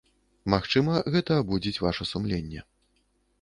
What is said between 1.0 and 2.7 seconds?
гэта абудзіць ваша сумленне.